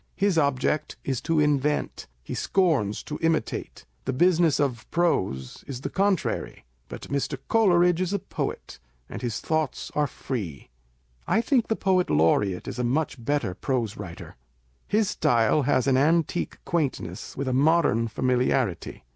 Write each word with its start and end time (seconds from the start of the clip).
His 0.15 0.35
object 0.35 0.95
is 1.03 1.21
to 1.21 1.39
invent; 1.39 2.07
he 2.23 2.33
scorns 2.33 3.03
to 3.03 3.19
imitate. 3.21 3.85
The 4.05 4.13
business 4.13 4.59
of 4.59 4.89
prose 4.89 5.63
is 5.67 5.81
the 5.81 5.91
contrary. 5.91 6.65
But 6.89 7.03
Mr. 7.09 7.37
Coleridge 7.47 8.01
is 8.01 8.11
a 8.11 8.17
poet, 8.17 8.79
and 9.07 9.21
his 9.21 9.39
thoughts 9.39 9.91
are 9.93 10.07
free. 10.07 10.71
I 11.27 11.39
think 11.39 11.67
the 11.67 11.75
poet 11.75 12.07
laureate1 12.07 12.67
is 12.67 12.79
a 12.79 12.83
much 12.83 13.23
better 13.23 13.53
prose 13.53 13.95
writer. 13.95 14.37
His 14.87 15.07
style 15.07 15.61
has 15.69 15.85
an 15.85 15.97
antique 15.97 16.57
quaintness, 16.65 17.37
with 17.37 17.47
a 17.47 17.53
modern 17.53 18.07
familiarity. 18.07 19.03